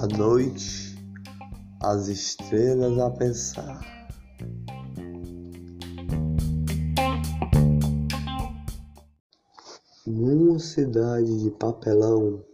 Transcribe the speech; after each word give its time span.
À 0.00 0.06
noite, 0.16 0.96
as 1.82 2.06
estrelas 2.06 2.98
a 3.00 3.10
pensar. 3.10 3.80
Numa 10.06 10.58
cidade 10.60 11.42
de 11.42 11.50
papelão, 11.50 12.44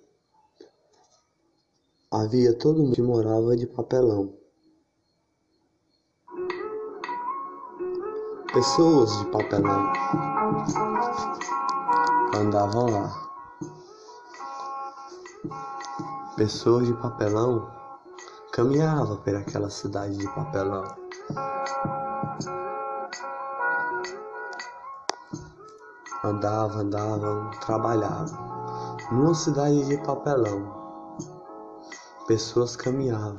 havia 2.11 2.55
todo 2.55 2.83
mundo 2.83 2.95
que 2.95 3.03
morava 3.03 3.55
de 3.57 3.67
papelão. 3.67 4.33
Pessoas 8.55 9.19
de 9.19 9.27
papelão 9.27 9.93
andavam 12.35 12.87
lá. 12.89 13.24
Pessoas 16.37 16.87
de 16.87 16.95
papelão 16.95 17.71
caminhavam 18.53 19.17
por 19.19 19.35
aquela 19.37 19.71
cidade 19.71 20.17
de 20.17 20.29
papelão. 20.35 20.85
Andavam, 26.25 26.81
andavam, 26.81 27.51
trabalhavam. 27.61 28.55
Numa 29.13 29.35
cidade 29.35 29.85
de 29.87 29.97
papelão, 29.99 30.73
pessoas 32.27 32.75
caminhavam. 32.75 33.37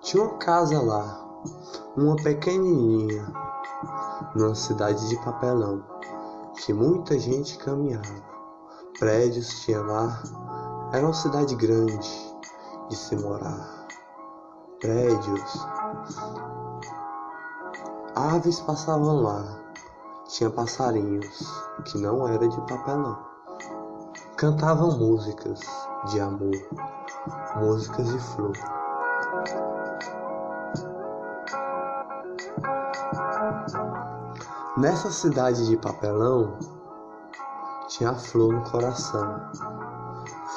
Tinha 0.00 0.24
uma 0.24 0.38
casa 0.38 0.80
lá, 0.80 1.42
uma 1.96 2.16
pequenininha, 2.16 3.32
numa 4.34 4.54
cidade 4.54 5.08
de 5.08 5.16
papelão, 5.24 5.84
que 6.56 6.72
muita 6.72 7.18
gente 7.18 7.58
caminhava. 7.58 8.33
Prédios 8.98 9.48
tinha 9.60 9.82
lá, 9.82 10.22
era 10.92 11.04
uma 11.04 11.12
cidade 11.12 11.56
grande 11.56 12.36
de 12.88 12.94
se 12.94 13.16
morar. 13.16 13.86
Prédios. 14.80 15.66
Aves 18.14 18.60
passavam 18.60 19.20
lá. 19.20 19.58
Tinha 20.28 20.48
passarinhos 20.48 21.44
que 21.86 21.98
não 21.98 22.28
era 22.28 22.48
de 22.48 22.56
papelão. 22.68 23.18
Cantavam 24.36 24.96
músicas 24.96 25.60
de 26.12 26.20
amor, 26.20 26.54
músicas 27.56 28.06
de 28.06 28.18
flor. 28.20 28.52
Nessa 34.76 35.10
cidade 35.10 35.66
de 35.66 35.76
papelão 35.78 36.56
tinha 37.96 38.12
flor 38.12 38.52
no 38.52 38.60
coração 38.68 39.40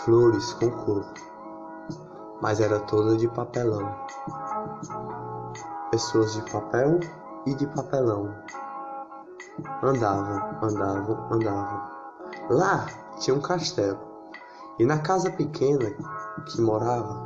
flores 0.03 0.53
com 0.53 0.71
cor, 0.71 1.05
mas 2.41 2.59
era 2.59 2.79
toda 2.79 3.15
de 3.15 3.27
papelão. 3.27 3.95
Pessoas 5.91 6.33
de 6.33 6.51
papel 6.51 6.99
e 7.45 7.53
de 7.53 7.67
papelão 7.67 8.33
andavam, 9.83 10.57
andavam, 10.63 11.27
andavam. 11.31 11.81
Lá 12.49 12.87
tinha 13.19 13.37
um 13.37 13.41
castelo, 13.41 13.99
e 14.79 14.85
na 14.85 14.97
casa 14.97 15.29
pequena 15.29 15.91
que 16.47 16.59
morava, 16.59 17.23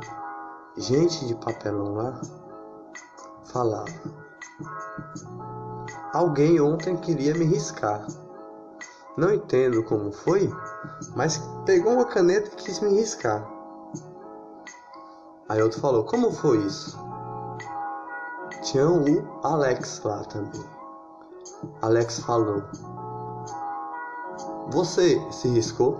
gente 0.76 1.26
de 1.26 1.34
papelão 1.36 1.94
lá 1.94 2.20
falava: 3.44 3.88
Alguém 6.12 6.60
ontem 6.60 6.98
queria 6.98 7.32
me 7.32 7.46
riscar. 7.46 8.06
Não 9.16 9.30
entendo 9.30 9.82
como 9.82 10.10
foi, 10.10 10.50
mas 11.14 11.38
pegou 11.66 11.92
uma 11.92 12.06
caneta 12.06 12.50
e 12.50 12.56
quis 12.56 12.80
me 12.80 12.94
riscar. 12.94 13.46
Aí 15.48 15.60
outro 15.60 15.80
falou: 15.80 16.02
Como 16.02 16.30
foi 16.30 16.58
isso? 16.58 16.98
Tinha 18.62 18.88
o 18.88 19.04
Alex 19.42 20.00
lá 20.02 20.24
também. 20.24 20.64
Alex 21.82 22.20
falou: 22.20 22.62
Você 24.70 25.20
se 25.30 25.48
riscou? 25.48 25.94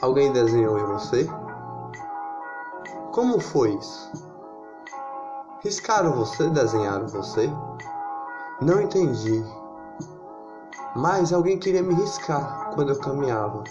Alguém 0.00 0.32
desenhou 0.32 0.78
em 0.78 0.84
você? 0.84 1.26
Como 3.10 3.40
foi 3.40 3.74
isso? 3.74 4.12
Riscaram 5.60 6.12
você? 6.12 6.48
Desenharam 6.50 7.08
você? 7.08 7.50
Não 8.60 8.80
entendi. 8.80 9.42
Mas 10.94 11.32
alguém 11.32 11.58
queria 11.58 11.82
me 11.82 11.94
riscar 11.94 12.70
quando 12.74 12.90
eu 12.90 12.98
caminhava. 12.98 13.64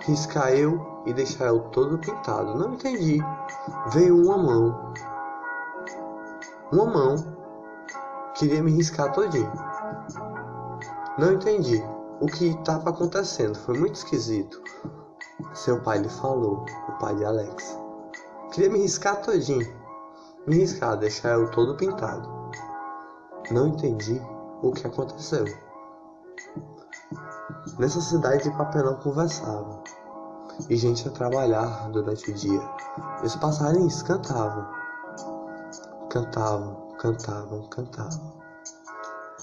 Riscar 0.00 0.52
eu 0.52 1.02
e 1.04 1.12
deixar 1.12 1.46
eu 1.46 1.60
todo 1.70 1.98
pintado. 1.98 2.54
Não 2.54 2.74
entendi. 2.74 3.18
Veio 3.92 4.16
uma 4.22 4.38
mão. 4.38 4.92
Uma 6.70 6.86
mão. 6.86 7.16
Queria 8.34 8.62
me 8.62 8.70
riscar 8.70 9.12
todinho. 9.12 9.50
Não 11.18 11.32
entendi. 11.32 11.82
O 12.20 12.26
que 12.26 12.50
estava 12.50 12.90
acontecendo 12.90 13.58
foi 13.58 13.76
muito 13.76 13.96
esquisito. 13.96 14.62
Seu 15.54 15.80
pai 15.80 15.98
lhe 15.98 16.08
falou, 16.08 16.64
o 16.88 16.92
pai 17.00 17.16
de 17.16 17.24
Alex. 17.24 17.76
Queria 18.52 18.70
me 18.70 18.78
riscar 18.78 19.20
todinho. 19.22 19.66
Me 20.46 20.56
riscar, 20.56 20.96
deixar 20.96 21.30
eu 21.30 21.50
todo 21.50 21.76
pintado. 21.76 22.28
Não 23.50 23.68
entendi 23.68 24.22
o 24.62 24.70
que 24.70 24.86
aconteceu. 24.86 25.44
Nessa 27.78 28.00
cidade 28.00 28.44
de 28.44 28.56
papelão 28.56 28.96
conversavam, 28.96 29.82
e 30.68 30.76
gente 30.76 31.06
a 31.08 31.10
trabalhar 31.10 31.88
durante 31.90 32.30
o 32.30 32.34
dia. 32.34 32.60
E 33.22 33.26
os 33.26 33.36
passarinhos 33.36 34.02
cantavam. 34.02 34.66
Cantavam, 36.10 36.76
cantavam, 36.98 37.62
cantavam. 37.68 38.32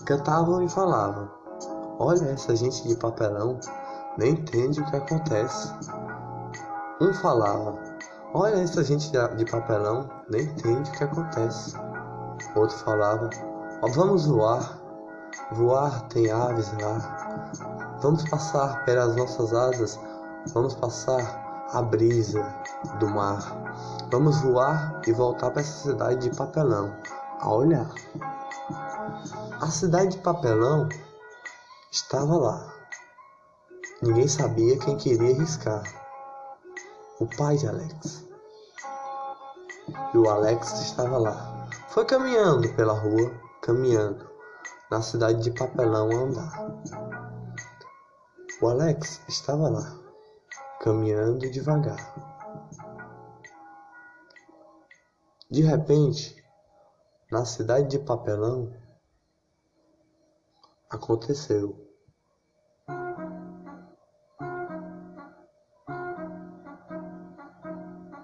Cantavam 0.06 0.62
e 0.62 0.70
falavam. 0.70 1.30
Olha, 2.00 2.26
essa 2.26 2.56
gente 2.56 2.86
de 2.88 2.96
papelão 2.96 3.58
nem 4.18 4.34
entende 4.34 4.82
o 4.82 4.86
que 4.86 4.96
acontece. 4.98 5.74
Um 7.02 7.14
falava. 7.14 7.78
Olha, 8.34 8.56
essa 8.56 8.84
gente 8.84 9.10
de 9.10 9.46
papelão 9.46 10.10
nem 10.30 10.44
entende 10.44 10.90
o 10.90 10.94
que 10.94 11.04
acontece. 11.04 11.76
Outro 12.56 12.78
falava. 12.80 13.30
Vamos 13.94 14.26
voar. 14.26 14.80
Voar 15.54 16.08
tem 16.10 16.32
aves 16.32 16.72
lá. 16.82 17.75
Vamos 18.06 18.24
passar 18.30 18.86
pelas 18.86 19.16
nossas 19.16 19.52
asas. 19.52 20.00
Vamos 20.54 20.76
passar 20.76 21.66
a 21.74 21.82
brisa 21.82 22.40
do 23.00 23.10
mar. 23.10 23.42
Vamos 24.12 24.40
voar 24.42 25.02
e 25.08 25.12
voltar 25.12 25.50
para 25.50 25.62
essa 25.62 25.90
cidade 25.90 26.30
de 26.30 26.38
papelão. 26.38 26.96
A 27.40 27.52
olhar. 27.52 27.90
A 29.60 29.66
cidade 29.72 30.18
de 30.18 30.18
papelão 30.20 30.88
estava 31.92 32.38
lá. 32.38 32.72
Ninguém 34.04 34.28
sabia 34.28 34.78
quem 34.78 34.98
queria 34.98 35.34
riscar. 35.34 35.82
O 37.20 37.26
pai 37.26 37.58
de 37.58 37.68
Alex. 37.68 38.24
E 40.14 40.18
o 40.20 40.30
Alex 40.30 40.80
estava 40.80 41.18
lá. 41.18 41.68
Foi 41.90 42.06
caminhando 42.06 42.72
pela 42.76 42.94
rua, 42.94 43.32
caminhando 43.64 44.30
na 44.92 45.02
cidade 45.02 45.42
de 45.42 45.50
papelão 45.50 46.12
a 46.12 46.14
andar. 46.14 47.15
O 48.62 48.68
Alex 48.70 49.22
estava 49.28 49.68
lá, 49.68 50.00
caminhando 50.80 51.52
devagar. 51.52 51.98
De 55.52 55.62
repente, 55.62 56.42
na 57.30 57.44
cidade 57.44 57.90
de 57.90 58.00
papelão, 58.00 58.74
aconteceu. 60.90 61.86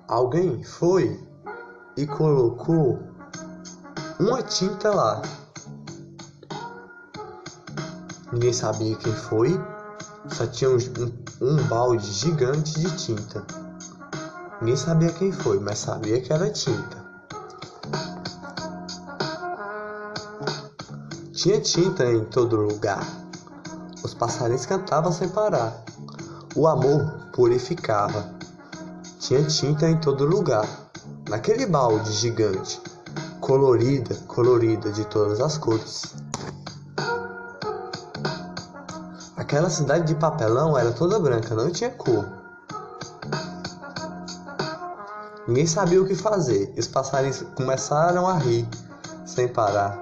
Alguém 0.07 0.63
foi 0.63 1.27
e 1.97 2.07
colocou 2.07 2.99
uma 4.17 4.41
tinta 4.43 4.95
lá. 4.95 5.21
Ninguém 8.31 8.53
sabia 8.53 8.95
quem 8.95 9.13
foi, 9.13 9.49
só 10.29 10.45
tinha 10.45 10.69
um, 10.69 10.77
um, 11.41 11.55
balde 11.67 12.11
gigante 12.11 12.79
de 12.79 12.95
tinta. 12.95 13.45
Ninguém 14.59 14.77
sabia 14.77 15.11
quem 15.11 15.31
foi, 15.31 15.59
mas 15.59 15.79
sabia 15.79 16.21
que 16.21 16.31
era 16.31 16.49
tinta. 16.51 17.01
Tinha 21.33 21.59
tinta 21.59 22.05
em 22.05 22.23
todo 22.25 22.55
lugar. 22.55 23.03
Os 24.03 24.13
passarinhos 24.13 24.65
cantavam 24.65 25.11
sem 25.11 25.27
parar. 25.29 25.83
O 26.55 26.67
amor 26.67 27.29
purificava. 27.33 28.23
Tinha 29.19 29.43
tinta 29.45 29.89
em 29.89 29.97
todo 29.97 30.25
lugar. 30.25 30.67
Naquele 31.27 31.65
balde 31.65 32.11
gigante, 32.11 32.79
colorida, 33.39 34.15
colorida 34.27 34.91
de 34.91 35.05
todas 35.05 35.39
as 35.39 35.57
cores. 35.57 36.20
Aquela 39.51 39.69
cidade 39.69 40.07
de 40.07 40.15
papelão 40.15 40.77
era 40.77 40.93
toda 40.93 41.19
branca, 41.19 41.53
não 41.53 41.69
tinha 41.69 41.89
cor. 41.89 42.25
Ninguém 45.45 45.67
sabia 45.67 46.01
o 46.01 46.07
que 46.07 46.15
fazer. 46.15 46.73
Os 46.77 46.87
passarinhos 46.87 47.43
começaram 47.53 48.29
a 48.29 48.37
rir 48.37 48.65
sem 49.25 49.49
parar 49.49 49.99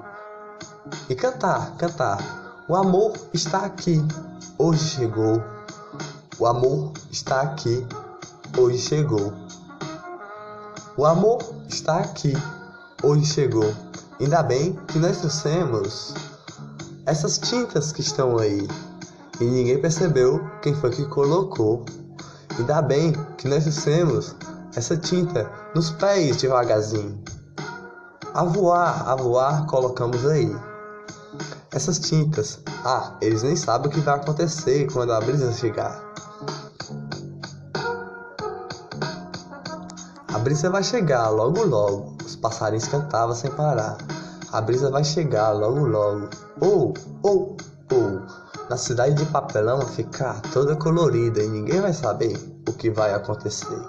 e 1.09 1.15
cantar, 1.15 1.75
cantar. 1.77 2.19
O 2.67 2.75
amor 2.75 3.13
está 3.33 3.65
aqui, 3.65 3.99
hoje 4.55 4.83
chegou. 4.83 5.41
O 6.37 6.45
amor 6.45 6.93
está 7.09 7.41
aqui, 7.41 7.83
hoje 8.55 8.77
chegou. 8.77 9.33
O 10.95 11.07
amor 11.07 11.39
está 11.67 11.97
aqui, 11.97 12.33
hoje 13.01 13.25
chegou. 13.25 13.73
Ainda 14.19 14.43
bem 14.43 14.73
que 14.89 14.99
nós 14.99 15.17
trouxemos 15.17 16.13
essas 17.03 17.39
tintas 17.39 17.91
que 17.91 18.01
estão 18.01 18.37
aí 18.37 18.67
e 19.39 19.45
ninguém 19.45 19.81
percebeu 19.81 20.39
quem 20.61 20.73
foi 20.73 20.89
que 20.91 21.05
colocou. 21.05 21.85
Ainda 22.57 22.81
bem 22.81 23.13
que 23.37 23.47
nós 23.47 23.63
trouxemos 23.63 24.35
essa 24.75 24.97
tinta 24.97 25.49
nos 25.73 25.91
pés 25.91 26.37
devagarzinho. 26.37 27.21
A 28.33 28.43
voar, 28.43 29.07
a 29.07 29.15
voar, 29.15 29.65
colocamos 29.65 30.25
aí. 30.25 30.55
Essas 31.71 31.99
tintas, 31.99 32.59
ah, 32.83 33.15
eles 33.21 33.43
nem 33.43 33.55
sabem 33.55 33.89
o 33.89 33.93
que 33.93 33.99
vai 33.99 34.15
acontecer 34.15 34.91
quando 34.91 35.13
a 35.13 35.21
brisa 35.21 35.51
chegar. 35.53 36.03
A 40.33 40.39
brisa 40.39 40.69
vai 40.69 40.83
chegar 40.83 41.29
logo 41.29 41.63
logo, 41.63 42.17
os 42.25 42.35
passarinhos 42.35 42.87
cantavam 42.87 43.35
sem 43.35 43.51
parar. 43.51 43.97
A 44.51 44.61
brisa 44.61 44.89
vai 44.89 45.03
chegar 45.03 45.51
logo 45.51 45.85
logo, 45.85 46.29
ou, 46.59 46.93
ou, 47.23 47.57
ou. 47.91 48.21
Na 48.69 48.77
cidade 48.77 49.15
de 49.15 49.25
papelão 49.25 49.81
ficar 49.81 50.39
toda 50.53 50.75
colorida 50.75 51.41
e 51.41 51.47
ninguém 51.47 51.81
vai 51.81 51.91
saber 51.91 52.37
o 52.67 52.71
que 52.71 52.91
vai 52.91 53.11
acontecer. 53.15 53.81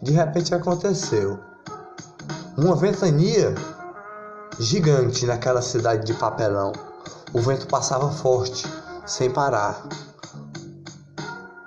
De 0.00 0.12
repente 0.12 0.54
aconteceu 0.54 1.40
uma 2.56 2.76
ventania 2.76 3.52
gigante 4.60 5.26
naquela 5.26 5.60
cidade 5.60 6.06
de 6.06 6.14
papelão. 6.14 6.70
O 7.32 7.40
vento 7.40 7.66
passava 7.66 8.12
forte, 8.12 8.64
sem 9.04 9.28
parar. 9.28 9.82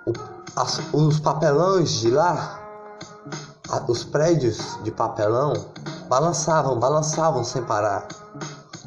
O, 0.08 0.14
as, 0.56 0.80
os 0.94 1.20
papelões 1.20 1.92
de 1.92 2.10
lá, 2.10 2.58
a, 3.70 3.92
os 3.92 4.06
prédios 4.06 4.82
de 4.82 4.92
papelão, 4.92 5.52
balançavam, 6.08 6.80
balançavam 6.80 7.44
sem 7.44 7.62
parar. 7.64 8.08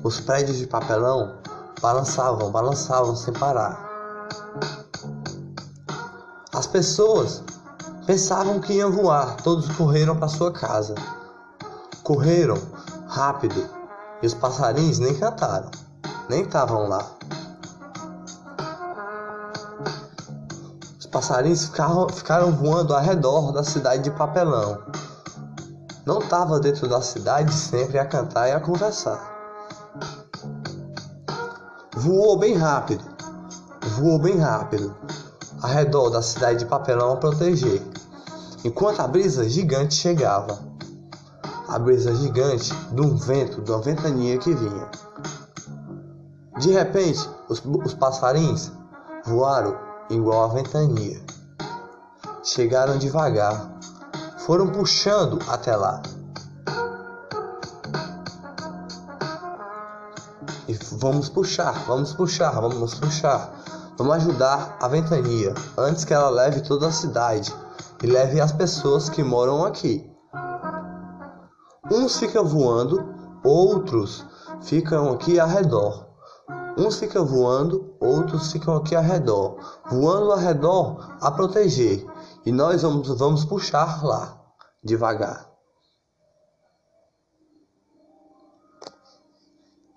Os 0.03 0.21
prédios 0.21 0.59
de 0.59 0.67
papelão 0.67 1.37
balançavam, 1.81 2.51
balançavam 2.51 3.15
sem 3.17 3.33
parar. 3.35 3.91
As 6.53 6.67
pessoas 6.67 7.43
Pensavam 8.07 8.59
que 8.59 8.73
iam 8.73 8.91
voar, 8.91 9.37
todos 9.37 9.69
correram 9.77 10.17
para 10.17 10.27
sua 10.27 10.51
casa. 10.51 10.97
Correram 12.03 12.61
rápido 13.07 13.65
e 14.21 14.27
os 14.27 14.35
passarinhos 14.35 14.99
nem 14.99 15.15
cantaram, 15.15 15.71
nem 16.29 16.43
estavam 16.43 16.89
lá. 16.89 17.07
Os 20.99 21.07
passarinhos 21.07 21.67
ficaram, 21.67 22.09
ficaram 22.09 22.51
voando 22.51 22.93
ao 22.93 23.01
redor 23.01 23.53
da 23.53 23.63
cidade 23.63 24.03
de 24.03 24.11
papelão. 24.11 24.83
Não 26.05 26.19
estava 26.19 26.59
dentro 26.59 26.89
da 26.89 27.01
cidade 27.01 27.55
sempre 27.55 28.01
a 28.01 28.05
cantar 28.05 28.49
e 28.49 28.53
a 28.53 28.59
conversar. 28.59 29.32
Voou 32.03 32.37
bem 32.37 32.55
rápido, 32.55 33.05
voou 33.97 34.19
bem 34.19 34.37
rápido, 34.37 34.93
ao 35.63 35.71
redor 35.71 36.11
da 36.11 36.21
cidade 36.21 36.59
de 36.59 36.67
papelão 36.67 37.13
a 37.13 37.17
proteger, 37.17 37.81
enquanto 38.65 38.99
a 38.99 39.07
brisa 39.07 39.49
gigante 39.49 39.95
chegava. 39.95 40.59
A 41.69 41.79
brisa 41.79 42.13
gigante 42.17 42.75
de 42.91 43.01
um 43.01 43.15
vento, 43.15 43.63
de 43.63 43.71
uma 43.71 43.81
ventania 43.81 44.37
que 44.37 44.53
vinha. 44.53 44.91
De 46.59 46.73
repente, 46.73 47.21
os, 47.49 47.63
os 47.65 47.95
passarinhos 47.95 48.73
voaram 49.25 49.79
igual 50.11 50.51
a 50.51 50.55
ventania. 50.55 51.23
Chegaram 52.43 52.99
devagar, 52.99 53.79
foram 54.39 54.73
puxando 54.73 55.39
até 55.47 55.77
lá. 55.77 56.03
Vamos 60.99 61.29
puxar, 61.29 61.85
vamos 61.87 62.13
puxar, 62.13 62.61
vamos 62.61 62.95
puxar. 62.95 63.53
Vamos 63.99 64.17
ajudar 64.17 64.79
a 64.81 64.89
ventania 64.89 65.55
antes 65.77 66.05
que 66.05 66.15
ela 66.15 66.31
leve 66.31 66.63
toda 66.63 66.89
a 66.89 66.93
cidade 66.93 67.55
e 68.03 68.07
leve 68.07 68.41
as 68.41 68.51
pessoas 68.51 69.09
que 69.09 69.23
moram 69.23 69.65
aqui. 69.65 70.11
Uns 71.91 72.19
ficam 72.19 72.45
voando, 72.45 73.15
outros 73.45 74.25
ficam 74.63 75.13
aqui 75.13 75.39
ao 75.39 75.47
redor. 75.47 76.07
Uns 76.79 76.99
ficam 76.99 77.27
voando, 77.27 77.95
outros 78.01 78.51
ficam 78.51 78.77
aqui 78.77 78.97
ao 78.97 79.03
redor, 79.03 79.57
voando 79.91 80.33
ao 80.33 80.39
redor 80.39 81.17
a 81.21 81.31
proteger. 81.31 82.07
E 82.47 82.51
nós 82.51 82.81
vamos, 82.81 83.09
vamos 83.19 83.45
puxar 83.45 84.03
lá, 84.03 84.41
devagar. 84.83 85.52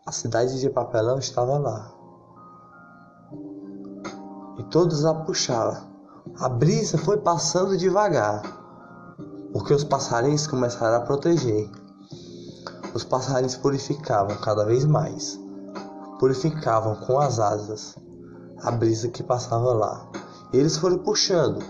A 0.05 0.11
cidade 0.11 0.59
de 0.59 0.69
papelão 0.69 1.17
estava 1.17 1.57
lá 1.57 1.91
e 4.59 4.63
todos 4.65 5.03
a 5.03 5.15
puxavam. 5.15 5.81
A 6.37 6.47
brisa 6.47 6.95
foi 6.95 7.17
passando 7.17 7.75
devagar, 7.75 8.43
porque 9.51 9.73
os 9.73 9.83
passarinhos 9.83 10.45
começaram 10.45 10.97
a 10.97 11.01
proteger. 11.01 11.71
Os 12.93 13.03
passarinhos 13.03 13.55
purificavam 13.55 14.37
cada 14.37 14.63
vez 14.63 14.85
mais, 14.85 15.39
purificavam 16.19 16.97
com 16.97 17.19
as 17.19 17.39
asas 17.39 17.95
a 18.61 18.69
brisa 18.69 19.07
que 19.07 19.23
passava 19.23 19.73
lá. 19.73 20.07
Eles 20.53 20.77
foram 20.77 20.99
puxando 20.99 21.63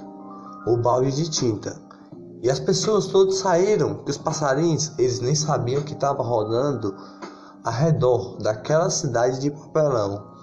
o 0.67 0.75
balde 0.75 1.11
de 1.11 1.29
tinta. 1.29 1.81
E 2.43 2.49
as 2.49 2.59
pessoas 2.59 3.07
todas 3.07 3.37
saíram, 3.37 4.03
que 4.03 4.11
os 4.11 4.17
passarinhos, 4.17 4.91
eles 4.99 5.21
nem 5.21 5.35
sabiam 5.35 5.83
que 5.83 5.93
estava 5.93 6.21
rodando 6.21 6.93
ao 7.65 7.73
redor 7.73 8.37
daquela 8.37 8.89
cidade 8.89 9.41
de 9.41 9.49
papelão 9.49 10.35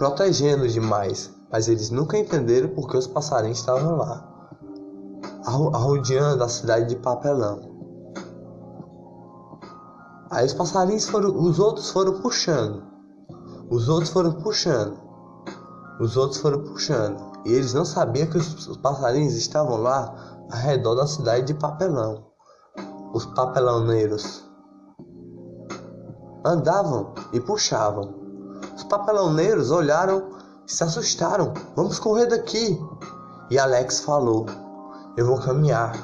protegendo 0.00 0.66
demais, 0.66 1.30
mas 1.52 1.68
eles 1.68 1.90
nunca 1.90 2.16
entenderam 2.16 2.70
porque 2.70 2.96
os 2.96 3.06
passarinhos 3.06 3.58
estavam 3.58 3.96
lá, 3.96 4.26
arrodeando 5.44 6.42
a 6.42 6.48
cidade 6.48 6.88
de 6.88 6.96
papelão. 6.96 7.60
Aí 10.30 10.46
os 10.46 10.54
passarinhos 10.54 11.06
foram, 11.06 11.38
os 11.38 11.58
outros 11.58 11.90
foram 11.90 12.18
puxando, 12.22 12.82
os 13.68 13.90
outros 13.90 14.08
foram 14.08 14.32
puxando, 14.32 14.98
os 16.00 16.16
outros 16.16 16.40
foram 16.40 16.64
puxando, 16.64 17.20
e 17.44 17.52
eles 17.52 17.74
não 17.74 17.84
sabiam 17.84 18.26
que 18.26 18.38
os, 18.38 18.68
os 18.68 18.78
passarinhos 18.78 19.34
estavam 19.34 19.76
lá 19.82 20.14
ao 20.50 20.58
redor 20.60 20.94
da 20.94 21.06
cidade 21.06 21.48
de 21.48 21.54
papelão, 21.54 22.24
os 23.12 23.26
papeloneiros 23.26 24.49
andavam 26.44 27.14
e 27.32 27.40
puxavam 27.40 28.20
os 28.76 28.84
papeloneiros 28.84 29.70
olharam 29.70 30.30
e 30.66 30.72
se 30.72 30.82
assustaram. 30.82 31.52
Vamos 31.76 31.98
correr 31.98 32.26
daqui. 32.26 32.78
E 33.50 33.58
Alex 33.58 34.00
falou: 34.00 34.46
Eu 35.16 35.26
vou 35.26 35.38
caminhar. 35.38 35.94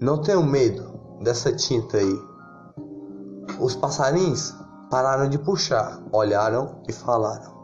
Não 0.00 0.20
tenho 0.20 0.42
medo 0.42 1.18
dessa 1.22 1.54
tinta 1.54 1.98
aí. 1.98 2.22
Os 3.60 3.74
passarinhos 3.74 4.54
pararam 4.90 5.28
de 5.28 5.38
puxar, 5.38 6.02
olharam 6.12 6.82
e 6.88 6.92
falaram. 6.92 7.56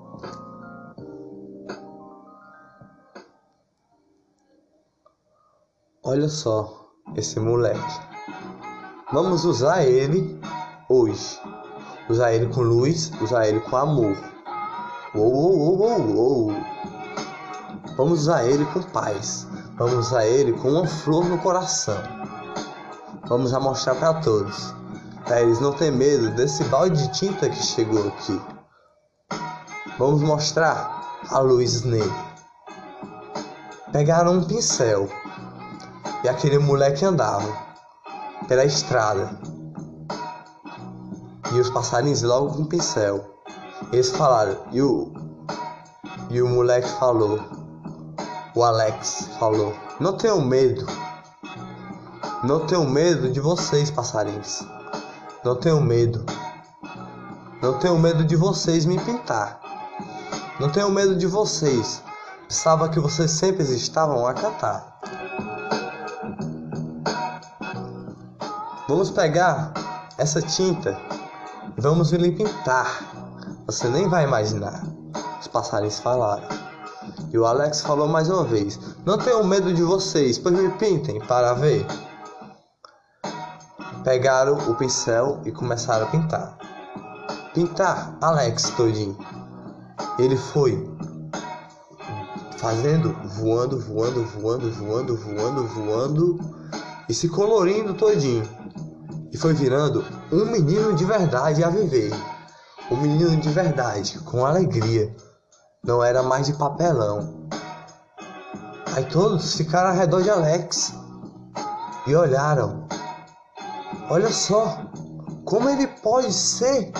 Olha 6.05 6.29
só 6.29 6.91
esse 7.17 7.39
moleque. 7.39 8.01
Vamos 9.13 9.45
usar 9.45 9.85
ele 9.85 10.41
hoje 10.89 11.39
usar 12.13 12.33
ele 12.33 12.47
com 12.47 12.61
luz, 12.61 13.11
usar 13.21 13.49
ele 13.49 13.61
com 13.61 13.77
amor. 13.77 14.17
Uou, 15.15 15.33
uou, 15.33 15.79
uou, 15.79 16.17
uou. 16.17 16.57
Vamos 17.97 18.21
usar 18.21 18.45
ele 18.45 18.65
com 18.67 18.83
paz. 18.83 19.47
Vamos 19.77 20.07
usar 20.07 20.27
ele 20.27 20.53
com 20.53 20.71
uma 20.71 20.87
flor 20.87 21.25
no 21.25 21.39
coração. 21.39 21.97
Vamos 23.27 23.53
mostrar 23.53 23.95
para 23.95 24.15
todos, 24.21 24.75
para 25.25 25.41
eles 25.43 25.61
não 25.61 25.73
ter 25.73 25.91
medo 25.91 26.31
desse 26.31 26.63
balde 26.65 27.03
de 27.03 27.13
tinta 27.19 27.49
que 27.49 27.63
chegou 27.63 28.09
aqui. 28.09 28.41
Vamos 29.99 30.23
mostrar 30.23 31.21
a 31.31 31.39
luz 31.39 31.83
nele. 31.83 32.13
Pegaram 33.91 34.35
um 34.35 34.45
pincel 34.45 35.09
e 36.25 36.29
aquele 36.29 36.59
moleque 36.59 37.05
andava 37.05 37.49
pela 38.49 38.65
estrada 38.65 39.31
e 41.53 41.61
os 41.61 41.69
passarinhos 41.71 42.23
logo 42.23 42.55
com 42.55 42.65
pincel 42.65 43.25
Eles 43.93 44.11
falaram, 44.11 44.57
e 44.71 44.81
o, 44.81 45.13
e 46.31 46.41
o 46.41 46.49
moleque 46.49 46.89
falou, 46.99 47.41
o 48.55 48.63
Alex 48.63 49.29
falou, 49.39 49.75
não 50.01 50.17
tenho 50.17 50.41
medo. 50.41 50.87
Não 52.43 52.67
tenho 52.67 52.85
medo 52.89 53.31
de 53.31 53.39
vocês, 53.39 53.91
passarinhos. 53.91 54.67
Não 55.45 55.57
tenho 55.57 55.81
medo. 55.81 56.25
Não 57.61 57.79
tenho 57.79 57.99
medo 57.99 58.25
de 58.25 58.35
vocês 58.35 58.85
me 58.85 58.99
pintar. 58.99 59.61
Não 60.59 60.71
tenho 60.71 60.91
medo 60.91 61.17
de 61.17 61.27
vocês. 61.27 62.03
Pensava 62.49 62.89
que 62.89 62.99
vocês 62.99 63.31
sempre 63.31 63.63
estavam 63.63 64.27
a 64.27 64.35
cantar. 64.35 65.01
Vamos 68.89 69.11
pegar 69.11 69.73
essa 70.19 70.43
tinta 70.43 70.99
vamos 71.83 72.13
lhe 72.13 72.31
pintar. 72.31 73.03
Você 73.67 73.89
nem 73.89 74.09
vai 74.09 74.23
imaginar. 74.23 74.87
Os 75.41 75.49
passarinhos 75.49 75.99
falaram. 75.99 76.47
E 77.33 77.37
o 77.37 77.45
Alex 77.45 77.83
falou 77.83 78.07
mais 78.07 78.31
uma 78.31 78.45
vez: 78.45 78.79
Não 79.05 79.19
tenho 79.19 79.45
medo 79.45 79.75
de 79.75 79.83
vocês, 79.83 80.39
pois 80.39 80.55
me 80.55 80.71
pintem 80.79 81.19
para 81.27 81.55
ver. 81.55 81.85
Pegaram 84.05 84.57
o 84.71 84.77
pincel 84.77 85.41
e 85.45 85.51
começaram 85.51 86.07
a 86.07 86.11
pintar. 86.11 86.57
Pintar 87.53 88.17
Alex 88.21 88.71
todinho. 88.71 89.19
Ele 90.19 90.37
foi 90.37 90.89
fazendo, 92.59 93.13
voando, 93.25 93.81
voando, 93.81 94.25
voando, 94.25 94.71
voando, 94.71 95.17
voando, 95.17 95.67
voando 95.67 96.39
e 97.09 97.15
se 97.15 97.29
colorindo 97.29 97.95
todinho. 97.95 98.49
E 99.33 99.37
foi 99.37 99.53
virando 99.53 100.22
um 100.33 100.47
menino 100.47 100.95
de 100.95 101.05
verdade 101.05 101.63
a 101.63 101.69
viver. 101.69 102.11
Um 102.91 102.97
menino 102.97 103.37
de 103.37 103.51
verdade, 103.51 104.19
com 104.21 104.45
alegria. 104.45 105.15
Não 105.85 106.03
era 106.03 106.23
mais 106.23 106.47
de 106.47 106.55
papelão. 106.55 107.49
Aí 108.95 109.05
todos 109.05 109.55
ficaram 109.55 109.91
ao 109.91 109.97
redor 109.97 110.23
de 110.23 110.31
Alex 110.31 110.93
e 112.07 112.15
olharam 112.15 112.83
Olha 114.11 114.31
só, 114.31 114.79
como 115.45 115.71
ele 115.71 115.87
pode 115.87 116.33
ser 116.33 116.93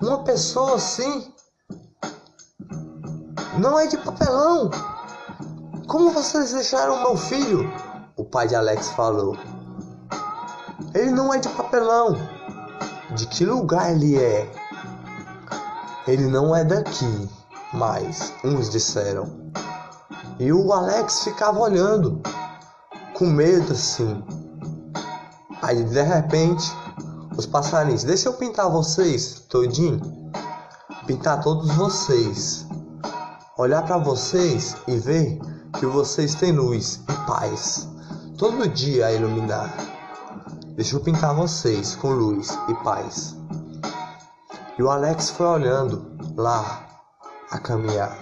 uma 0.00 0.24
pessoa 0.24 0.74
assim? 0.74 1.32
Não 3.58 3.78
é 3.78 3.86
de 3.86 3.96
papelão. 3.98 4.68
Como 5.86 6.10
vocês 6.10 6.52
deixaram 6.52 7.02
meu 7.02 7.16
filho? 7.16 7.72
O 8.16 8.24
pai 8.24 8.48
de 8.48 8.56
Alex 8.56 8.90
falou. 8.90 9.36
Ele 10.92 11.10
não 11.12 11.32
é 11.32 11.38
de 11.38 11.48
papelão. 11.50 12.16
De 13.16 13.26
que 13.26 13.44
lugar 13.44 13.90
ele 13.90 14.16
é? 14.16 14.48
Ele 16.06 16.26
não 16.26 16.54
é 16.54 16.64
daqui, 16.64 17.28
mas 17.72 18.32
uns 18.44 18.70
disseram. 18.70 19.50
E 20.38 20.52
o 20.52 20.72
Alex 20.72 21.24
ficava 21.24 21.58
olhando, 21.58 22.22
com 23.14 23.26
medo 23.26 23.72
assim. 23.72 24.22
Aí 25.60 25.82
de 25.82 26.02
repente, 26.02 26.64
os 27.36 27.46
passarinhos, 27.46 28.04
deixa 28.04 28.28
eu 28.28 28.34
pintar 28.34 28.70
vocês 28.70 29.44
todinho, 29.48 30.00
pintar 31.06 31.40
todos 31.40 31.70
vocês, 31.74 32.66
olhar 33.58 33.82
para 33.82 33.98
vocês 33.98 34.76
e 34.86 34.96
ver 34.96 35.38
que 35.78 35.84
vocês 35.84 36.34
têm 36.36 36.52
luz 36.52 37.00
e 37.08 37.26
paz, 37.26 37.88
todo 38.38 38.68
dia 38.68 39.06
a 39.06 39.12
iluminar. 39.12 39.99
Deixa 40.80 40.96
eu 40.96 41.00
pintar 41.00 41.34
vocês 41.34 41.94
com 41.94 42.08
luz 42.08 42.58
e 42.66 42.74
paz. 42.82 43.36
E 44.78 44.82
o 44.82 44.88
Alex 44.88 45.28
foi 45.28 45.44
olhando 45.44 46.16
lá 46.34 46.86
a 47.50 47.58
caminhar. 47.58 48.18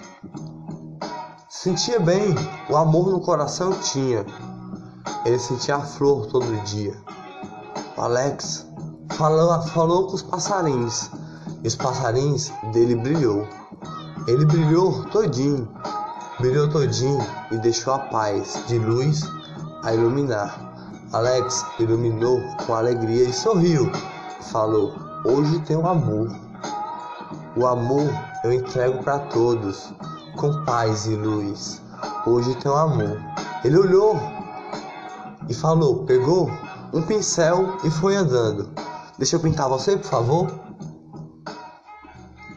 Sentia 1.47 2.01
bem, 2.01 2.35
o 2.69 2.75
amor 2.75 3.11
no 3.11 3.21
coração 3.21 3.71
tinha. 3.79 4.25
Ele 5.23 5.39
sentia 5.39 5.77
a 5.77 5.79
flor 5.79 6.25
todo 6.25 6.61
dia. 6.65 7.01
Alex 7.95 8.67
falou, 9.11 9.61
falou 9.67 10.07
com 10.07 10.15
os 10.15 10.21
passarinhos 10.21 11.09
e 11.63 11.67
os 11.69 11.77
passarinhos 11.77 12.51
dele 12.73 12.95
brilhou. 12.95 13.47
Ele 14.27 14.43
brilhou 14.43 15.05
todinho, 15.05 15.65
brilhou 16.41 16.69
todinho 16.69 17.25
e 17.51 17.57
deixou 17.57 17.93
a 17.93 17.99
paz 17.99 18.61
de 18.67 18.77
luz 18.77 19.21
a 19.81 19.93
iluminar. 19.93 20.68
Alex 21.11 21.65
iluminou 21.79 22.39
com 22.65 22.73
alegria 22.73 23.23
e 23.23 23.33
sorriu. 23.33 23.91
Falou: 24.51 24.93
Hoje 25.25 25.59
tenho 25.61 25.87
amor. 25.87 26.29
O 27.57 27.65
amor 27.65 28.07
eu 28.43 28.53
entrego 28.53 29.03
para 29.03 29.19
todos, 29.27 29.91
com 30.37 30.63
paz 30.65 31.07
e 31.07 31.15
luz. 31.15 31.81
Hoje 32.27 32.55
tenho 32.57 32.75
amor. 32.75 33.17
Ele 33.63 33.77
olhou 33.77 34.15
e 35.47 35.53
falou: 35.53 36.05
Pegou 36.05 36.47
um 36.93 37.01
pincel 37.01 37.77
e 37.83 37.89
foi 37.89 38.15
andando. 38.15 38.71
Deixa 39.17 39.35
eu 39.35 39.39
pintar 39.39 39.67
você, 39.67 39.97
por 39.97 40.05
favor? 40.05 40.47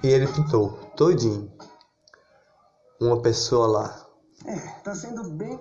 E 0.03 0.09
ele 0.09 0.27
pintou 0.27 0.73
todinho. 0.95 1.51
Uma 3.01 3.21
pessoa 3.23 3.67
lá. 3.67 4.07
É, 4.45 4.57
tá 4.85 4.95
sendo 4.95 5.25
bem. 5.31 5.59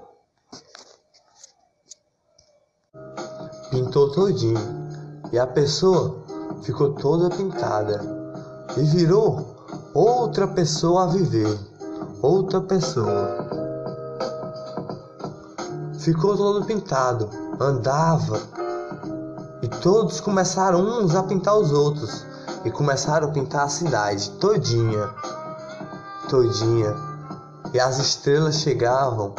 Pintou 3.82 4.12
todinho. 4.12 4.62
E 5.32 5.40
a 5.40 5.48
pessoa 5.48 6.24
ficou 6.62 6.94
toda 6.94 7.36
pintada. 7.36 8.00
E 8.78 8.84
virou 8.84 9.66
outra 9.92 10.48
pessoa 10.48 11.06
a 11.06 11.08
viver. 11.08 11.58
Outra 12.22 12.62
pessoa. 12.62 13.48
Ficou 15.98 16.38
todo 16.38 16.64
pintado. 16.64 17.28
Andava 17.60 18.40
e 19.64 19.68
todos 19.68 20.20
começaram 20.20 20.80
uns 20.80 21.16
a 21.16 21.24
pintar 21.24 21.58
os 21.58 21.72
outros 21.72 22.24
e 22.64 22.70
começaram 22.70 23.30
a 23.30 23.32
pintar 23.32 23.66
a 23.66 23.70
cidade 23.70 24.30
todinha, 24.32 25.10
todinha. 26.30 26.96
E 27.74 27.80
as 27.80 27.98
estrelas 27.98 28.60
chegavam. 28.60 29.34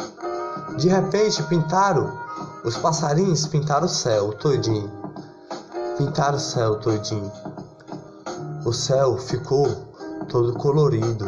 De 0.77 0.89
repente 0.89 1.41
pintaram 1.43 2.22
os 2.63 2.77
passarinhos 2.77 3.45
pintaram 3.45 3.85
o 3.85 3.89
céu 3.89 4.31
todinho. 4.31 4.89
Pintaram 5.97 6.37
o 6.37 6.39
céu 6.39 6.79
todinho. 6.79 7.29
O 8.63 8.71
céu 8.71 9.17
ficou 9.17 9.67
todo 10.29 10.53
colorido. 10.53 11.25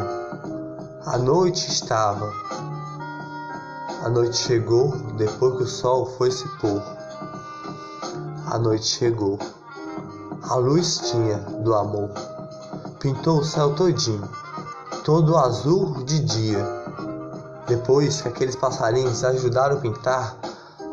A 1.04 1.18
noite 1.18 1.70
estava. 1.70 2.32
A 4.02 4.08
noite 4.08 4.38
chegou 4.38 4.96
depois 5.18 5.56
que 5.58 5.62
o 5.64 5.66
sol 5.66 6.06
foi 6.16 6.30
se 6.30 6.48
pôr. 6.58 6.82
A 8.50 8.58
noite 8.58 8.86
chegou. 8.86 9.38
A 10.48 10.54
luz 10.54 11.10
tinha 11.10 11.36
do 11.36 11.74
amor. 11.74 12.08
Pintou 12.98 13.40
o 13.40 13.44
céu 13.44 13.74
todinho, 13.74 14.26
todo 15.04 15.36
azul 15.36 16.02
de 16.04 16.18
dia. 16.20 16.64
Depois 17.66 18.22
que 18.22 18.28
aqueles 18.28 18.56
passarinhos 18.56 19.22
ajudaram 19.22 19.76
a 19.76 19.80
pintar 19.80 20.36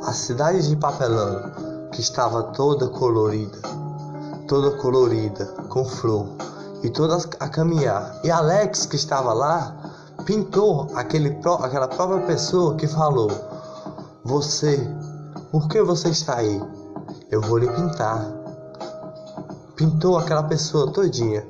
a 0.06 0.12
cidade 0.12 0.68
de 0.68 0.76
papelão, 0.76 1.90
que 1.92 2.02
estava 2.02 2.44
toda 2.44 2.90
colorida, 2.90 3.58
toda 4.48 4.72
colorida, 4.78 5.46
com 5.70 5.86
flor, 5.86 6.28
e 6.84 6.90
toda 6.90 7.18
a 7.40 7.48
caminhar. 7.48 8.20
E 8.24 8.30
Alex, 8.30 8.86
que 8.86 8.98
estava 8.98 9.32
lá, 9.34 9.74
pintou 10.26 10.88
aquele, 10.96 11.40
aquela 11.62 11.88
própria 11.88 12.20
pessoa 12.26 12.76
que 12.76 12.86
falou: 12.86 13.32
Você, 14.26 14.86
por 15.52 15.70
que 15.70 15.82
você 15.82 16.10
está 16.10 16.36
aí? 16.36 16.62
Eu 17.32 17.40
vou 17.42 17.58
lhe 17.58 17.70
pintar. 17.70 18.26
Pintou 19.78 20.18
aquela 20.18 20.44
pessoa 20.44 20.92
todinha 20.92 21.48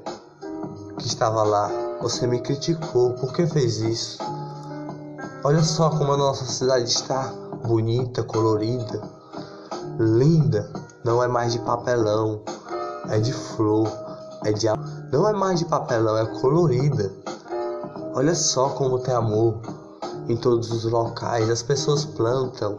que 0.99 1.07
estava 1.07 1.41
lá. 1.43 1.71
Você 2.01 2.27
me 2.27 2.39
criticou, 2.39 3.13
por 3.13 3.33
que 3.33 3.47
fez 3.47 3.77
isso? 3.77 4.19
Olha 5.43 5.63
só 5.63 5.89
como 5.89 6.13
a 6.13 6.17
nossa 6.17 6.45
cidade 6.45 6.89
está 6.89 7.33
bonita, 7.63 8.23
colorida, 8.23 9.01
linda. 9.99 10.69
Não 11.03 11.23
é 11.23 11.27
mais 11.27 11.53
de 11.53 11.59
papelão, 11.59 12.41
é 13.09 13.19
de 13.19 13.33
flor, 13.33 13.87
é 14.45 14.51
de 14.51 14.67
não 15.11 15.27
é 15.27 15.33
mais 15.33 15.59
de 15.59 15.65
papelão, 15.65 16.17
é 16.17 16.25
colorida. 16.41 17.11
Olha 18.15 18.35
só 18.35 18.69
como 18.69 18.99
tem 18.99 19.13
amor 19.13 19.59
em 20.27 20.35
todos 20.35 20.71
os 20.71 20.85
locais. 20.85 21.49
As 21.49 21.61
pessoas 21.61 22.05
plantam, 22.05 22.75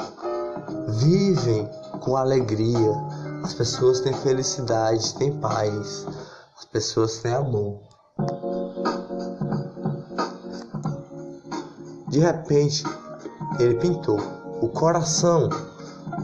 vivem 0.88 1.68
com 2.00 2.16
alegria. 2.16 2.92
As 3.42 3.54
pessoas 3.54 4.00
têm 4.00 4.12
felicidade, 4.12 5.14
têm 5.14 5.38
paz. 5.38 6.06
As 6.58 6.64
pessoas 6.64 7.18
têm 7.18 7.34
amor. 7.34 7.78
De 12.08 12.20
repente, 12.20 12.84
ele 13.58 13.74
pintou 13.74 14.43
o 14.64 14.68
coração 14.68 15.48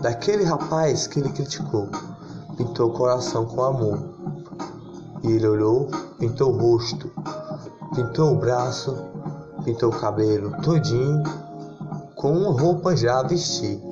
daquele 0.00 0.44
rapaz 0.44 1.06
que 1.06 1.20
ele 1.20 1.30
criticou. 1.30 1.88
Pintou 2.56 2.90
o 2.90 2.92
coração 2.92 3.47
com 3.47 3.62
amor. 3.62 3.99
E 5.23 5.32
ele 5.32 5.47
olhou, 5.47 5.88
pintou 6.18 6.52
o 6.52 6.59
rosto 6.59 7.11
pintou 7.94 8.32
o 8.32 8.37
braço, 8.37 8.97
pintou 9.64 9.90
o 9.90 9.99
cabelo 9.99 10.52
todinho 10.62 11.23
com 12.14 12.32
uma 12.32 12.52
roupa 12.59 12.97
já 12.97 13.18
a 13.18 13.23
vestir. 13.23 13.82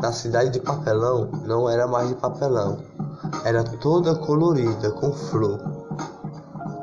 Na 0.00 0.12
cidade 0.12 0.50
de 0.50 0.60
papelão 0.60 1.30
não 1.46 1.68
era 1.68 1.86
mais 1.86 2.08
de 2.08 2.14
papelão, 2.16 2.78
era 3.44 3.62
toda 3.62 4.16
colorida 4.16 4.90
com 4.90 5.12
flor, 5.12 5.58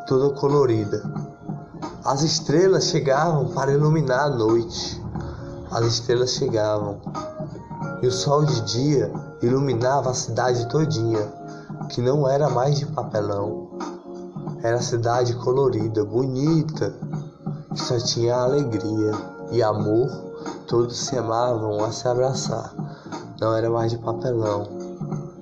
toda 0.08 0.34
colorida. 0.36 1.04
As 2.04 2.24
estrelas 2.24 2.86
chegavam 2.86 3.50
para 3.50 3.72
iluminar 3.72 4.26
a 4.26 4.30
noite. 4.30 4.99
As 5.72 5.86
estrelas 5.86 6.32
chegavam 6.32 7.00
e 8.02 8.08
o 8.08 8.12
sol 8.12 8.44
de 8.44 8.62
dia 8.62 9.12
iluminava 9.42 10.10
a 10.10 10.14
cidade 10.14 10.68
todinha, 10.68 11.32
que 11.90 12.02
não 12.02 12.28
era 12.28 12.50
mais 12.50 12.80
de 12.80 12.86
papelão. 12.88 13.70
Era 14.64 14.82
cidade 14.82 15.36
colorida, 15.36 16.04
bonita, 16.04 16.94
que 17.74 17.82
só 17.82 17.98
tinha 18.00 18.36
alegria 18.36 19.12
e 19.52 19.62
amor. 19.62 20.10
Todos 20.68 20.98
se 20.98 21.18
amavam 21.18 21.84
a 21.84 21.92
se 21.92 22.08
abraçar. 22.08 22.74
Não 23.40 23.56
era 23.56 23.70
mais 23.70 23.92
de 23.92 23.98
papelão, 23.98 24.68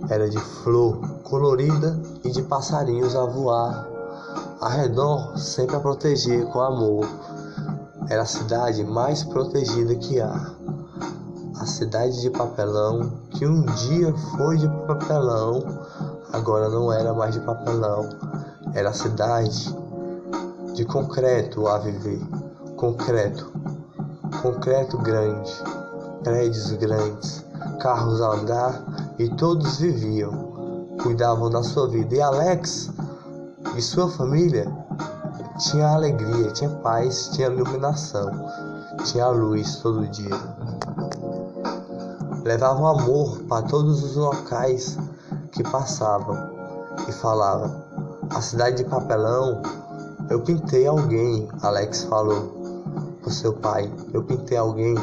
era 0.10 0.30
de 0.30 0.40
flor 0.40 1.00
colorida 1.24 2.00
e 2.24 2.30
de 2.30 2.42
passarinhos 2.44 3.16
a 3.16 3.26
voar. 3.26 3.88
Ao 4.60 4.70
redor, 4.70 5.38
sempre 5.38 5.76
a 5.76 5.80
proteger 5.80 6.46
com 6.48 6.60
amor. 6.60 7.08
Era 8.10 8.22
a 8.22 8.26
cidade 8.26 8.86
mais 8.86 9.24
protegida 9.24 9.94
que 9.96 10.22
há. 10.22 10.52
A 11.60 11.66
cidade 11.66 12.22
de 12.22 12.30
papelão, 12.30 13.12
que 13.32 13.46
um 13.46 13.66
dia 13.66 14.14
foi 14.38 14.58
de 14.58 14.68
papelão, 14.88 15.62
agora 16.32 16.70
não 16.70 16.92
era 16.92 17.14
mais 17.14 17.34
de 17.34 17.42
papelão. 17.42 18.08
Era 18.74 18.92
a 18.92 18.94
cidade 18.94 19.76
de 20.74 20.86
concreto 20.86 21.68
a 21.68 21.80
viver. 21.80 22.22
Concreto. 22.78 23.52
Concreto 24.42 24.98
grande. 25.00 25.52
Prédios 26.24 26.72
grandes. 26.74 27.44
Carros 27.82 28.22
a 28.22 28.36
andar 28.36 29.16
e 29.20 29.28
todos 29.36 29.80
viviam. 29.80 30.96
Cuidavam 31.04 31.50
da 31.50 31.62
sua 31.62 31.90
vida. 31.90 32.16
E 32.16 32.22
Alex 32.22 32.90
e 33.76 33.82
sua 33.82 34.10
família 34.10 34.87
tinha 35.58 35.88
alegria, 35.88 36.52
tinha 36.52 36.70
paz, 36.70 37.30
tinha 37.34 37.48
iluminação, 37.48 38.30
tinha 39.06 39.28
luz 39.28 39.78
todo 39.78 40.08
dia. 40.08 40.36
Levavam 42.44 42.88
amor 42.88 43.40
para 43.50 43.64
todos 43.64 44.04
os 44.04 44.16
locais 44.16 44.98
que 45.52 45.64
passavam 45.64 46.38
e 47.08 47.12
falavam: 47.12 47.84
A 48.30 48.40
cidade 48.40 48.78
de 48.78 48.86
papelão, 48.86 49.62
eu 50.30 50.42
pintei 50.42 50.86
alguém, 50.88 51.48
Alex 51.64 52.04
falou 52.04 53.18
pro 53.22 53.32
seu 53.32 53.54
pai. 53.54 53.92
Eu 54.14 54.24
pintei 54.24 54.58
alguém 54.58 54.96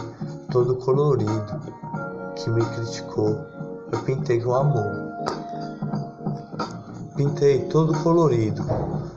todo 0.50 0.76
colorido 0.76 1.60
que 2.36 2.48
me 2.48 2.64
criticou. 2.64 3.36
Eu 3.90 3.98
pintei 4.04 4.40
com 4.40 4.54
amor. 4.54 5.04
Pintei 7.16 7.64
todo 7.68 7.96
colorido. 8.02 8.64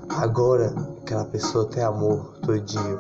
Agora 0.10 0.74
aquela 1.08 1.24
pessoa 1.24 1.66
tem 1.70 1.82
amor 1.82 2.34
todinho. 2.46 3.00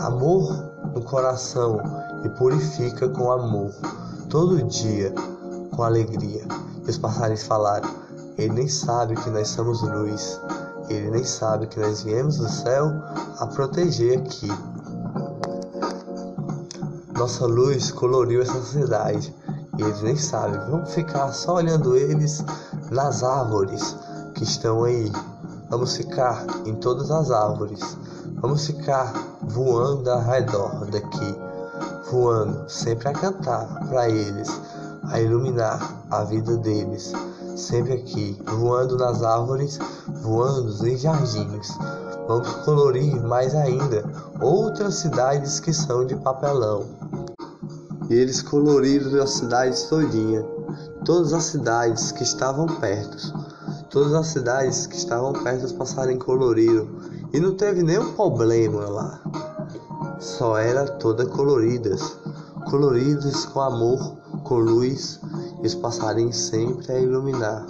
Amor 0.00 0.52
no 0.92 1.00
coração 1.02 1.80
e 2.24 2.28
purifica 2.30 3.08
com 3.08 3.30
amor 3.30 3.72
todo 4.28 4.60
dia 4.64 5.14
com 5.70 5.84
alegria. 5.84 6.44
E 6.84 6.90
os 6.90 6.98
passarinhos 6.98 7.44
falaram: 7.44 7.88
Ele 8.36 8.52
nem 8.52 8.68
sabe 8.68 9.14
que 9.14 9.30
nós 9.30 9.46
somos 9.48 9.80
luz. 9.80 10.40
Ele 10.88 11.08
nem 11.10 11.22
sabe 11.22 11.68
que 11.68 11.78
nós 11.78 12.02
viemos 12.02 12.38
do 12.38 12.48
céu 12.48 12.90
a 13.38 13.46
proteger 13.46 14.18
aqui. 14.18 14.48
Nossa 17.16 17.46
luz 17.46 17.92
coloriu 17.92 18.42
essa 18.42 18.60
cidade. 18.60 19.32
E 19.78 19.82
eles 19.82 20.02
nem 20.02 20.16
sabem. 20.16 20.58
Vamos 20.68 20.92
ficar 20.92 21.32
só 21.32 21.54
olhando 21.54 21.96
eles 21.96 22.44
nas 22.90 23.22
árvores 23.22 23.96
que 24.34 24.42
estão 24.42 24.82
aí. 24.82 25.10
Vamos 25.72 25.96
ficar 25.96 26.44
em 26.66 26.74
todas 26.74 27.10
as 27.10 27.30
árvores. 27.30 27.80
Vamos 28.42 28.66
ficar 28.66 29.10
voando 29.40 30.10
ao 30.10 30.20
redor 30.20 30.84
daqui, 30.90 31.34
voando 32.10 32.68
sempre 32.68 33.08
a 33.08 33.12
cantar 33.14 33.88
para 33.88 34.06
eles, 34.06 34.50
a 35.04 35.18
iluminar 35.18 36.04
a 36.10 36.24
vida 36.24 36.58
deles, 36.58 37.10
sempre 37.56 37.94
aqui, 37.94 38.38
voando 38.58 38.98
nas 38.98 39.22
árvores, 39.22 39.78
voando 40.20 40.86
em 40.86 40.94
jardins. 40.94 41.68
Vamos 42.28 42.48
colorir 42.66 43.18
mais 43.22 43.54
ainda 43.54 44.04
outras 44.42 44.96
cidades 44.96 45.58
que 45.58 45.72
são 45.72 46.04
de 46.04 46.16
papelão. 46.16 46.84
E 48.10 48.14
eles 48.14 48.42
coloriram 48.42 49.22
a 49.22 49.26
cidade 49.26 49.88
todinha, 49.88 50.44
todas 51.02 51.32
as 51.32 51.44
cidades 51.44 52.12
que 52.12 52.24
estavam 52.24 52.66
perto. 52.66 53.51
Todas 53.92 54.14
as 54.14 54.28
cidades 54.28 54.86
que 54.86 54.96
estavam 54.96 55.34
perto 55.34 55.66
os 55.66 55.72
passarinhos 55.72 56.24
coloriram 56.24 56.88
e 57.30 57.38
não 57.38 57.54
teve 57.54 57.82
nenhum 57.82 58.14
problema 58.14 58.88
lá. 58.88 59.20
Só 60.18 60.56
era 60.56 60.86
toda 60.86 61.26
coloridas, 61.26 62.16
coloridas 62.70 63.44
com 63.44 63.60
amor, 63.60 64.16
com 64.44 64.56
luz 64.56 65.20
e 65.62 65.66
os 65.66 65.74
passarinhos 65.74 66.36
sempre 66.36 66.90
a 66.90 66.98
iluminar. 66.98 67.66